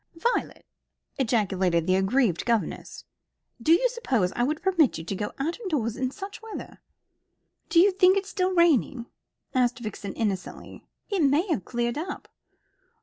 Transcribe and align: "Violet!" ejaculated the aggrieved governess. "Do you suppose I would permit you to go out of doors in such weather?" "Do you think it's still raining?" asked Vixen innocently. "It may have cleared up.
"Violet!" 0.15 0.65
ejaculated 1.19 1.85
the 1.85 1.93
aggrieved 1.95 2.43
governess. 2.43 3.05
"Do 3.61 3.71
you 3.71 3.87
suppose 3.87 4.31
I 4.35 4.41
would 4.41 4.63
permit 4.63 4.97
you 4.97 5.03
to 5.03 5.15
go 5.15 5.31
out 5.37 5.59
of 5.59 5.69
doors 5.69 5.95
in 5.95 6.09
such 6.09 6.41
weather?" 6.41 6.79
"Do 7.69 7.79
you 7.79 7.91
think 7.91 8.17
it's 8.17 8.27
still 8.29 8.51
raining?" 8.55 9.05
asked 9.53 9.77
Vixen 9.77 10.15
innocently. 10.15 10.87
"It 11.11 11.21
may 11.21 11.47
have 11.49 11.65
cleared 11.65 11.99
up. 11.99 12.27